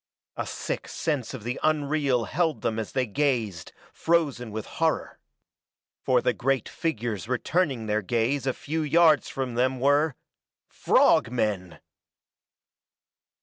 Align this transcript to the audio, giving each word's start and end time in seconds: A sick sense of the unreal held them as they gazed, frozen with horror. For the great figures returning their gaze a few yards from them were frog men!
A 0.35 0.47
sick 0.47 0.87
sense 0.87 1.35
of 1.35 1.43
the 1.43 1.59
unreal 1.61 2.25
held 2.25 2.61
them 2.63 2.79
as 2.79 2.93
they 2.93 3.05
gazed, 3.05 3.71
frozen 3.93 4.49
with 4.49 4.65
horror. 4.65 5.19
For 6.01 6.23
the 6.23 6.33
great 6.33 6.67
figures 6.67 7.27
returning 7.29 7.85
their 7.85 8.01
gaze 8.01 8.47
a 8.47 8.53
few 8.53 8.81
yards 8.81 9.29
from 9.29 9.53
them 9.53 9.79
were 9.79 10.15
frog 10.67 11.29
men! 11.29 11.81